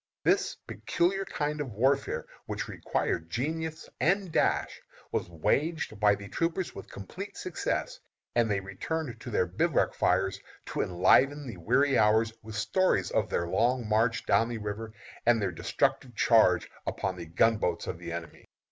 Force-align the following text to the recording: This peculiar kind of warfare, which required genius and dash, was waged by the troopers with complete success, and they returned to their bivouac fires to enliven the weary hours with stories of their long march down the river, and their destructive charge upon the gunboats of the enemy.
This 0.23 0.55
peculiar 0.65 1.25
kind 1.25 1.61
of 1.61 1.73
warfare, 1.73 2.25
which 2.47 2.67
required 2.67 3.29
genius 3.29 3.87
and 3.99 4.31
dash, 4.31 4.81
was 5.11 5.29
waged 5.29 5.99
by 5.99 6.15
the 6.15 6.27
troopers 6.27 6.73
with 6.73 6.89
complete 6.91 7.37
success, 7.37 7.99
and 8.33 8.49
they 8.49 8.59
returned 8.61 9.21
to 9.21 9.29
their 9.29 9.45
bivouac 9.45 9.93
fires 9.93 10.39
to 10.65 10.81
enliven 10.81 11.45
the 11.45 11.57
weary 11.57 11.99
hours 11.99 12.33
with 12.41 12.55
stories 12.55 13.11
of 13.11 13.29
their 13.29 13.45
long 13.45 13.87
march 13.87 14.25
down 14.25 14.49
the 14.49 14.57
river, 14.57 14.91
and 15.27 15.39
their 15.39 15.51
destructive 15.51 16.15
charge 16.15 16.67
upon 16.87 17.15
the 17.15 17.27
gunboats 17.27 17.85
of 17.85 17.99
the 17.99 18.11
enemy. 18.11 18.45